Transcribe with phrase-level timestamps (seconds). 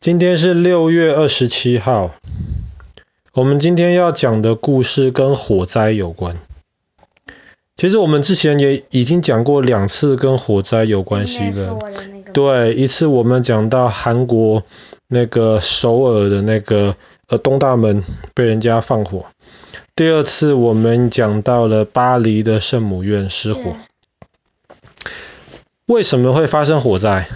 [0.00, 2.14] 今天是六月二十七号。
[3.34, 6.38] 我们今天要讲的故事跟火灾有关。
[7.76, 11.76] 其实我们之前也已经讲过两次跟火灾有关系的。
[12.32, 14.62] 对，一次我们讲到韩国
[15.06, 16.96] 那个首尔的那个
[17.28, 19.26] 呃东大门被人家放火。
[19.94, 23.76] 第二次我们讲到了巴黎的圣母院失火。
[25.84, 27.28] 为什么会发生火灾？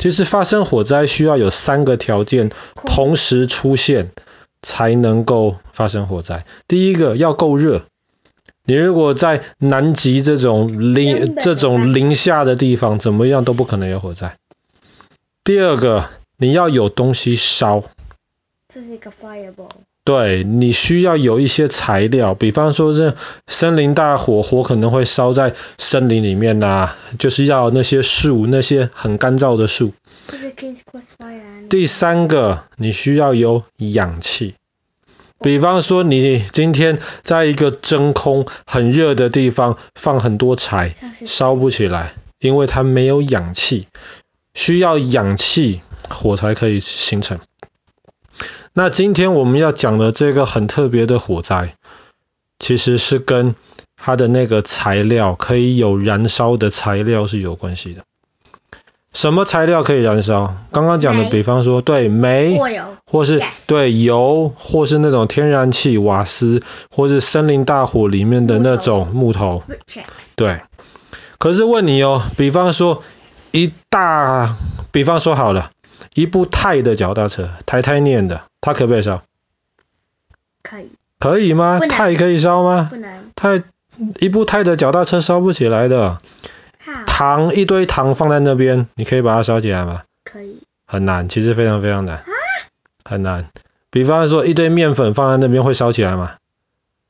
[0.00, 2.50] 其实发生火灾需要有三个条件
[2.86, 4.10] 同时出现，
[4.62, 6.46] 才能够发生火灾。
[6.66, 7.82] 第一个要够热，
[8.64, 14.38] 你如果在南极这种零这种零下的地方，怎么样都不可能有火灾。
[15.44, 17.82] 第二个你要有东西烧，
[18.72, 19.68] 这是一个 fireball。
[20.10, 23.14] 对，你需要有一些材料，比方说是
[23.46, 29.92] 森林大火，火可能会烧在森林里面呐、啊，就是要那些树，那些很干燥的树。
[31.68, 34.56] 第三个，你需要有氧气，
[35.38, 40.92] 比方说你今天在一个真空很热的地方放很多柴，
[41.24, 43.86] 烧不起来，因为它没有氧气，
[44.54, 47.38] 需要氧气，火才可以形成。
[48.72, 51.74] 那今天我们要讲的这个很特别的火灾，
[52.58, 53.54] 其实是跟
[53.96, 58.04] 它的那个材料可以有燃烧的材料是有关系的。
[59.12, 60.54] 什么材料可以燃烧？
[60.70, 62.56] 刚刚讲的，比方说，对，煤，
[63.04, 69.64] 或是对油，或是那种天然气、瓦斯，或是森林大火里面的那种木头。
[70.36, 70.60] 对。
[71.38, 73.02] 可是问你哦，比方说
[73.50, 74.54] 一大，
[74.92, 75.72] 比方说好了。
[76.14, 79.22] 一部钛的脚踏车，台台念的，它可不可以烧？
[80.62, 80.90] 可以。
[81.20, 81.78] 可以吗？
[81.78, 82.88] 钛可以烧吗？
[82.90, 83.30] 不能。
[83.36, 83.62] 钛，
[84.18, 86.18] 一部钛的脚踏车烧不起来的。
[87.06, 90.02] 糖，一堆糖放在那边，你可以把它烧起来吗？
[90.24, 90.62] 可以。
[90.86, 92.24] 很难，其实非常非常难。
[93.04, 93.48] 很难。
[93.90, 96.36] 比方说一堆面粉放在那边会烧起来吗？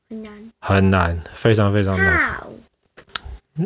[0.09, 0.33] 很难。
[0.59, 2.37] 很难，非常非常难。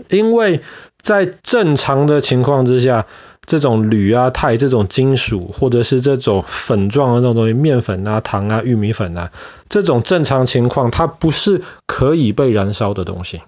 [0.10, 0.62] 因为
[1.02, 3.06] 在正常的情况之下。
[3.46, 9.32] 这种铝啊、钛这种金属，或者是这种粉状的那种东西，面粉啊、糖啊、玉米粉啊，
[9.70, 13.42] 这种正常情况，它不是可以被燃烧的东西。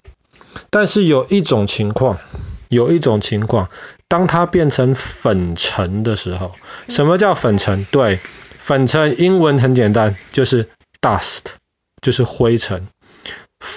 [0.70, 2.18] 但是有一种情况，
[2.68, 3.68] 有一种情况，
[4.08, 6.52] 当它变成粉尘的时候，
[6.88, 7.86] 什么叫粉尘？
[7.90, 8.18] 对，
[8.58, 10.68] 粉尘英文很简单，就是
[11.00, 11.42] dust，
[12.00, 12.88] 就是灰尘。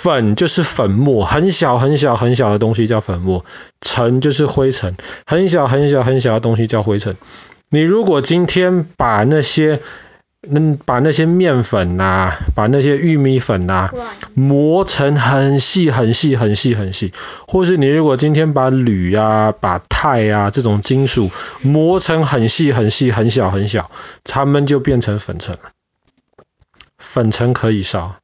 [0.02, 3.46] 粉就是粉末，很小很小很小的东西叫粉末，
[3.82, 4.96] 尘就是灰尘，
[5.28, 7.18] 很小很小很小的东西叫灰尘。
[7.70, 9.80] 你如果今天把那些，
[10.50, 13.94] 嗯，把那些面粉呐、啊，把那些玉米粉呐、啊，
[14.34, 17.14] 磨成很细很细很细很细，
[17.48, 21.30] 或是你如果今天把铝啊、把钛啊这种金属
[21.62, 23.92] 磨成很细很细很小很小，
[24.24, 25.70] 它们就变成粉尘了。
[26.98, 28.16] 粉尘可以烧。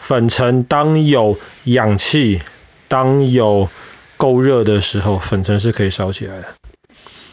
[0.00, 2.40] 粉尘当有氧气，
[2.88, 3.68] 当有
[4.16, 6.46] 够热的时候，粉尘是可以烧起来的。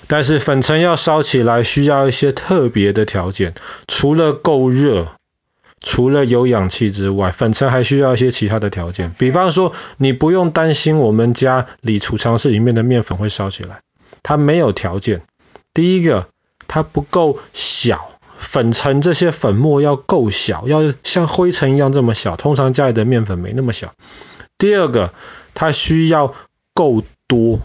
[0.07, 3.55] 但是粉尘要烧起来，需要一些特别的条件。
[3.87, 5.13] 除了够热，
[5.81, 9.11] 除了有氧气之外，粉尘还需要一些其他的条件。
[9.17, 13.79] 比方说，你不用担心我们家里储藏室里面的面粉会烧起来，
[14.23, 15.23] 它没有条件。
[15.73, 16.27] 第一个，
[16.67, 18.16] 它不够小。
[18.47, 22.37] 粉尘这些粉末要够小，要像灰尘一样这么小。
[22.37, 23.91] 通常家里的面粉没那么小。
[24.57, 25.11] 第二个，
[25.53, 26.33] 它需要
[26.73, 27.59] 够多，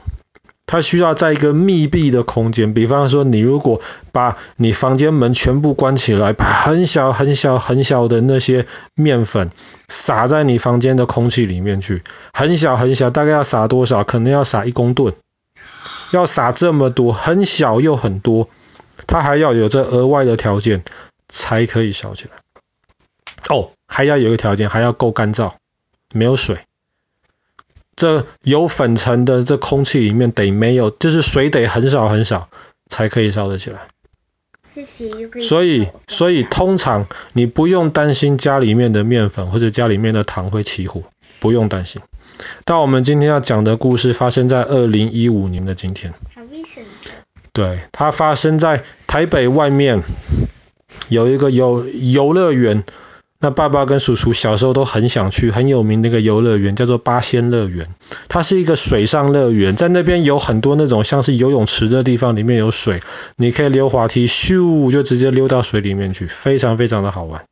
[0.67, 2.75] 它需要在一个密闭的空间。
[2.75, 8.67] 比方说，你如果把你房间门全部关起来，把很小很小很小的那些
[8.97, 9.51] 面粉
[9.87, 14.03] 撒在你房间的空气里面去，很小很小，大概要撒多少？
[14.03, 15.15] 可能要撒一公吨，
[16.11, 18.49] 要撒这么多，很小又很多。
[19.07, 20.83] 它还要有这额外的条件
[21.29, 22.31] 才可以烧起来。
[23.49, 25.53] 哦，还要有一个条件，还要够干燥，
[26.13, 26.59] 没有水。
[27.95, 32.49] 这有粉尘的这空气里面得没有，就是水得很少很少
[32.89, 33.89] 才可以烧得起来。
[35.43, 41.03] 所以，所以通常你不用担心家里面的面粉或者家里面的糖会起火，
[41.41, 42.01] 不用担心。
[42.65, 46.15] 但我们今天要讲的故事发生在二零一五年的今天。
[47.53, 50.03] 对，它发生在台北外面
[51.09, 52.85] 有一个游游乐园，
[53.41, 57.89] 那爸爸跟叔叔小时候都很想去，很有名的一个游乐园叫做八仙乐园。
[58.29, 63.03] 它是一个水上乐园，在那边有很多那种像是游泳池的地方，里面有水，
[63.37, 67.45] 你可以溜滑梯，咻就直接溜到水里面去，非常非常的好玩。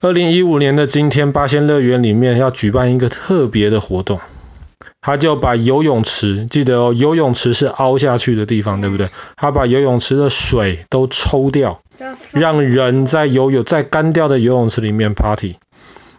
[0.00, 4.20] 二零一五年的今天，八仙乐园里面要举办一个特别的活动。
[5.00, 9.10] 他就把游泳池，记得哦，游泳池是凹下去的地方，对不对？
[9.36, 11.80] 他把游泳池的水都抽掉，
[12.32, 15.56] 让人在游泳在干掉的游泳池里面 party。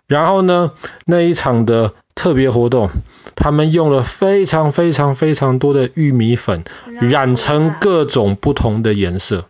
[0.07, 0.71] 然后呢，
[1.05, 2.89] 那一场的特别活动，
[3.35, 6.63] 他们用了非常非常非常多的玉米粉，
[6.99, 9.45] 染成各种不同的颜色。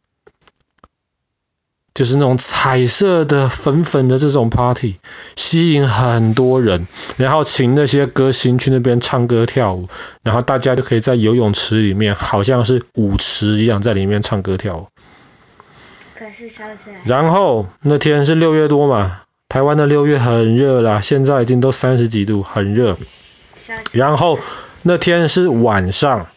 [2.00, 5.00] 就是那种彩色的、粉粉的这种 party，
[5.36, 6.88] 吸引很多人，
[7.18, 9.90] 然后请那些歌星去那边唱歌跳舞，
[10.24, 14.88] 然后大家就可以在游泳池里面，好像是舞池一样，在里面唱歌跳舞。
[16.18, 17.01] 可是烧起来。
[17.04, 22.98] 然后那天是六月多嘛，台湾的六月很热啦，现在已经都三十几度，很热。
[23.92, 24.40] 然后
[24.84, 26.28] 那天是晚上，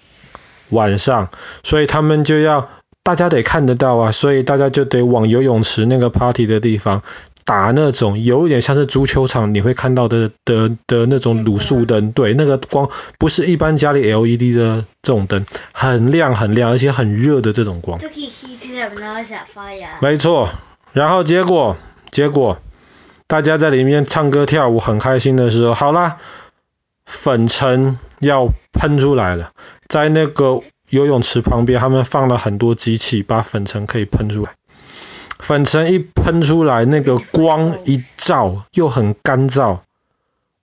[0.71, 1.31] 晚上，
[1.63, 2.69] 所以他们就要。
[3.05, 7.03] 大家得看得到啊，所以大家就得往游泳池那个 party 的地方
[7.45, 12.89] 打那种有一点像是足球场你会看到的的的，那种卤素灯，对，那个光
[13.19, 17.99] 不是一般家里 LED 的这种灯，很亮很亮，而且很热的这种光。
[20.01, 20.49] 没错，
[20.93, 21.77] 然后结果
[22.13, 22.59] 结果
[23.27, 26.19] 大家在里面唱歌跳舞很开心的时候，好啦，
[27.05, 29.51] 粉尘要喷出来了，
[29.89, 30.61] 在那个。
[30.93, 34.57] 游泳池旁边，他们放了很多机器，把粉尘可以喷出来。
[35.39, 39.79] 粉尘一喷出来，那个光一照，又很干燥，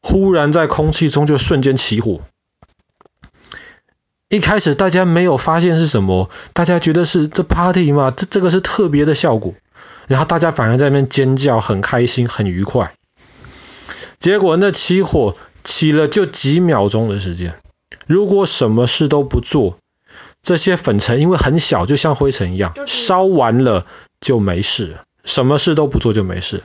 [0.03, 2.21] 忽然在空气中就瞬间起火。
[4.27, 9.55] 一开始大家没有发现是什么，大家觉得是这 party 嘛，这这个是特别的效果。
[10.05, 12.93] 然后大家反而在那边尖叫，很开心，很愉快。
[14.19, 17.55] 结果那起火起了就几秒钟的时间，
[18.05, 19.79] 如果什么事都不做。
[20.49, 23.85] 这些粉尘因为很小，就像灰尘一样，烧完了
[24.19, 26.63] 就没事，什么事都不做就没事。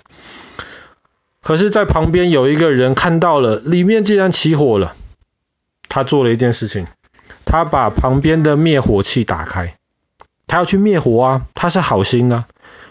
[1.43, 4.97] 可是，在旁边有一个人看到了，里面竟然起火了。
[5.87, 6.87] 他做了一件事情，
[7.45, 9.77] 他把旁边的灭火器打开，
[10.47, 12.47] 他要去灭火啊，他是好心啊。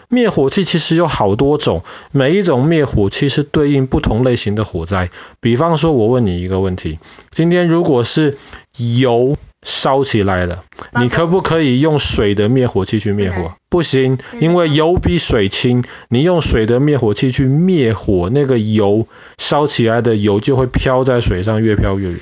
[0.08, 1.82] 灭火器其实有好多种，
[2.12, 5.10] 每一种灭火器是对应不同类型的火灾。
[5.40, 7.00] 比方说，我问你一个问题：
[7.32, 8.38] 今天如果是
[8.76, 10.62] 油烧起来了，
[11.00, 13.54] 你可不可以用水的灭火器去灭火？
[13.68, 19.08] 不行，因为油比水轻，你用水的灭火器去灭火，那个油
[19.38, 22.20] 烧起来的油就会飘在水上，越飘越远。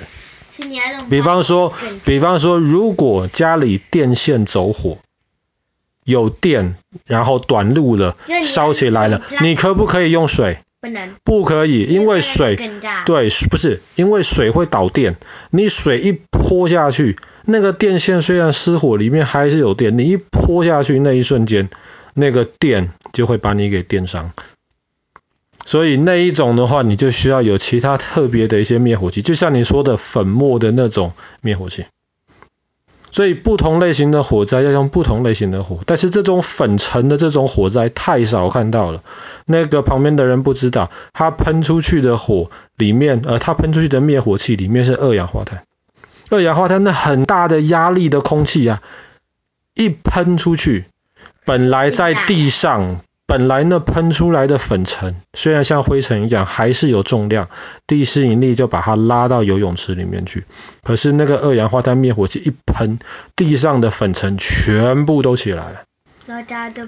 [1.10, 1.72] 比方说，
[2.04, 4.98] 比方说，如果家里电线走火。
[6.04, 6.74] 有电，
[7.06, 10.58] 然后短路了，烧起来了，你可不可以用水？
[10.82, 12.56] 不能，不可以，因为水，
[13.06, 15.16] 对，不是，因为水会导电，
[15.50, 21.70] 你水一泼下去，那个电线虽然失火，里面还是有电，你一泼下去那一瞬间，
[22.14, 24.32] 那个电就会把你给电伤。
[25.64, 31.12] 所以那一种的话，你就需要有其他特别的一些灭火器，就像你说的粉末的那种
[31.42, 31.84] 灭火器。
[33.12, 39.04] 所以不同类型的火灾要用不同类型的火，但是这种粉尘的这种火灾太少看到了。
[39.46, 45.64] 那个旁边的人不知道，他喷出去的火里面，呃，他喷出去的灭火器里面是二氧化碳。
[46.30, 48.82] 二氧化碳那很大的压力的空气啊，
[49.74, 50.86] 一喷出去，
[51.44, 53.00] 本来在地上。
[53.24, 57.48] 本来那喷出来的粉尘虽然像灰尘一样，还是有重量，
[57.86, 60.44] 地心引力就把它拉到游泳池里面去。
[60.82, 62.98] 可是那个二氧化碳灭火器一喷，
[63.34, 65.84] 地上的粉尘全部都起来了。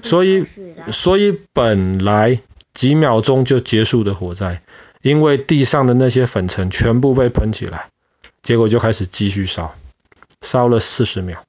[0.03, 0.43] 所以，
[0.91, 2.41] 所以本来
[2.73, 4.61] 几秒钟就结束的火灾，
[5.01, 7.89] 因为地上的那些粉尘全部被喷起来，
[8.41, 9.75] 结果就开始继续烧，
[10.41, 11.43] 烧了四十秒。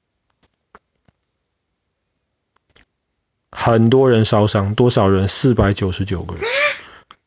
[3.51, 5.27] 很多人烧伤，多少人？
[5.27, 6.43] 四百九十九个人，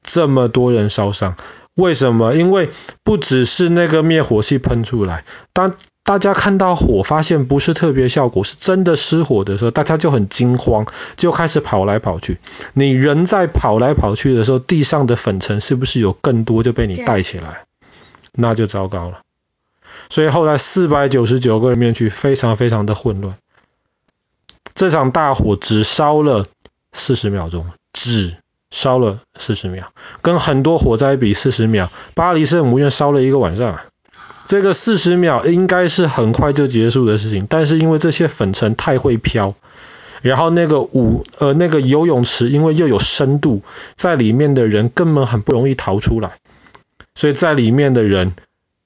[0.03, 1.37] 这么多人烧伤，
[1.75, 2.35] 为什么？
[2.35, 2.71] 因为
[3.03, 5.75] 不只是那个灭火器喷出来，当
[6.11, 12.39] 大家看到火，发现不是特别效果，是真的失火的时候，大家就很惊慌，就开始跑来跑去。
[12.73, 17.63] 你人在跑来跑去的时候，地上的粉尘是不是有更多就被你带起来？
[18.33, 19.21] 那就糟糕了。
[20.09, 23.37] 所以后来四百九十九个人面去，非常非常的混乱。
[24.75, 26.45] 这场大火只烧了
[26.93, 28.37] 四十秒钟，只
[28.73, 33.79] 烧了四十秒，跟很多火灾比，四十秒，巴黎圣母院烧了一个晚上。
[34.47, 39.55] 这个四十秒应该是很快就结束的事情，但是因为这些粉尘太会飘，
[40.23, 43.63] 然后那个舞呃那个游泳池因为又有深度，
[43.97, 46.39] 在里面的人根本很不容易逃出来，
[47.15, 48.35] 所以在里面的人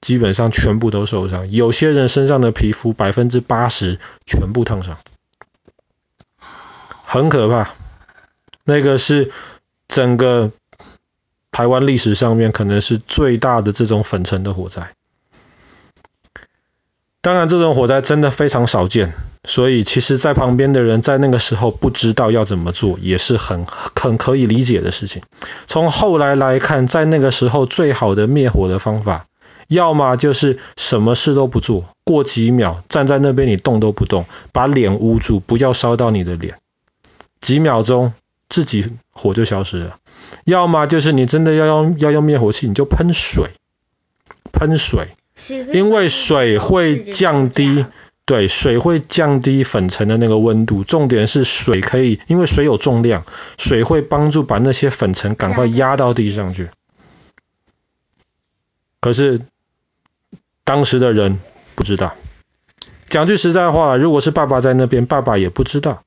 [0.01, 4.97] 基本上全部都受伤，有些人身上的皮肤百分之八十全部烫伤。
[7.03, 7.69] 很可怕，
[8.65, 9.31] 那个是
[9.87, 10.51] 整个
[11.51, 14.93] 台湾历史上面可能是最大的这种粉尘的火灾。
[17.25, 19.15] 当然，这种火灾真的非常少见，
[19.45, 23.65] 所以其实，在旁边的人在那个时候不知道要怎么做，也是很
[23.95, 25.23] 很可以理解的事情。
[25.65, 29.25] 从后来来看，在那个时候最好的灭火的方法，
[29.67, 36.59] 要么就是什么事都不做，过几秒站在那边你动都不动，把脸捂住，不要烧到你的脸，
[37.41, 38.13] 几秒钟
[38.49, 39.95] 自己火就消失了；
[40.45, 43.49] 要么就是你真的要用要用灭火器，你就喷水，
[44.51, 45.15] 喷水。
[45.73, 47.85] 因为水会降低，
[48.25, 50.83] 对，水会降低粉尘的那个温度。
[50.83, 53.25] 重点是水可以，因为水有重量，
[53.57, 56.69] 水会帮助把那些粉尘赶快压到地上去。
[59.01, 59.41] 可是
[60.63, 61.39] 当时的人
[61.75, 62.15] 不知道。
[63.07, 66.04] 讲句实在话，如果是爸爸在那边，爸爸也不知道。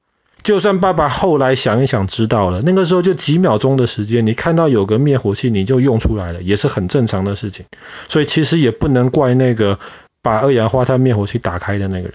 [0.49, 7.67] 就算爸爸后来想一想知道了，那个时候就几秒钟的时间，你看到有个灭火器你就用出来了，也是很正常的事情。
[8.09, 9.79] 所以其实也不能怪那个
[10.23, 12.15] 把二氧化碳灭火器打开的那个人。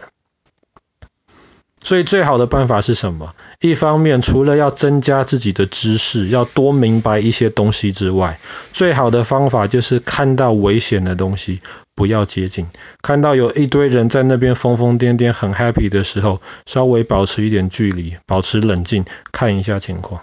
[1.83, 3.35] 所以最好的办法是什么？
[3.59, 8.39] 一方面，除了要增加自己的知识，要多明白一些东西之外，
[8.71, 11.61] 最好的方法就是看到危险的东西
[11.93, 12.67] 不要接近。
[13.01, 20.21] 看到有一堆人在那边疯疯癫癫、很 happy 的时候，稍微保持一点距离，保持冷静，看一下情况。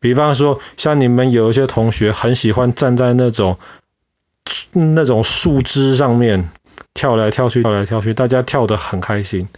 [0.00, 3.58] 比方说，像你们有一些同学很喜欢站在那种
[4.72, 6.48] 那种树枝上面
[6.94, 9.48] 跳来跳去、跳来跳去，大家跳得很开心。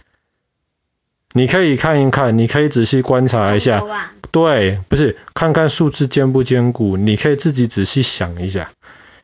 [1.33, 3.83] 你可以看一看，你可以仔细观察一下，
[4.31, 8.71] 对，不是看看树枝坚不坚固，你可以自己仔细想一下，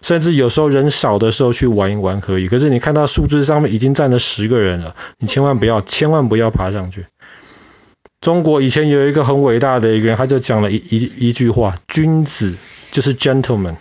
[0.02, 2.48] 甚至有时候人少的时候去玩一玩可以。
[2.48, 7.06] 可是你看到树枝上面已经站了十个人了，你千万不要，千万不要爬上去。
[8.22, 12.56] 中国以前有一个很伟大的一个人，他就讲了一一一句话：君子
[12.92, 13.76] 就是 gentleman，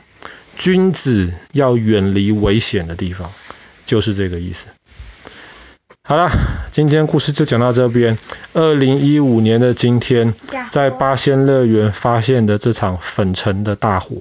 [0.57, 3.31] 君子要远离危险的地方，
[3.85, 4.67] 就是这个意思。
[6.09, 6.31] 好了，
[6.71, 8.17] 今天故事就讲到这边。
[8.55, 10.35] 二零一五年的今天，
[10.71, 14.19] 在八仙乐园发现的这场粉尘的大火。